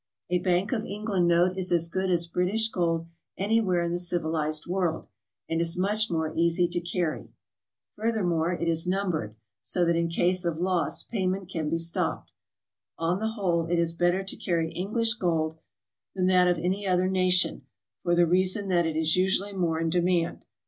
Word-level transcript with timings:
A 0.31 0.39
Bank 0.39 0.71
of 0.71 0.83
England 0.83 1.27
note 1.27 1.55
is 1.55 1.71
as 1.71 1.87
good 1.87 2.09
as 2.09 2.25
British 2.25 2.69
gold 2.69 3.05
anywhere 3.37 3.83
in 3.83 3.91
the 3.91 3.99
civilized 3.99 4.65
world, 4.65 5.05
and 5.47 5.61
is 5.61 5.77
much 5.77 6.09
more 6.09 6.33
easy 6.35 6.67
to 6.69 6.81
carry. 6.81 7.29
Furthermore, 7.95 8.51
it 8.51 8.67
is 8.67 8.87
numbered, 8.87 9.35
so 9.61 9.85
that 9.85 9.95
in 9.95 10.07
case 10.07 10.43
of 10.43 10.55
GOING 10.55 10.61
ABROAD? 10.61 10.73
190 10.73 10.95
loss 10.95 11.03
payment 11.43 11.49
can 11.51 11.69
be 11.69 11.77
stopped. 11.77 12.31
On 12.97 13.19
the 13.19 13.33
whole 13.33 13.67
it 13.67 13.77
is 13.77 13.93
better 13.93 14.23
to 14.23 14.35
carry 14.35 14.71
English 14.71 15.13
gold 15.13 15.59
than 16.15 16.25
that 16.25 16.47
of 16.47 16.57
any 16.57 16.87
other 16.87 17.07
nation, 17.07 17.67
for 18.01 18.15
the 18.15 18.25
reason 18.25 18.69
that 18.69 18.87
it 18.87 18.95
is 18.95 19.15
usually 19.15 19.53
more 19.53 19.79
in 19.79 19.91
demand. 19.91 20.45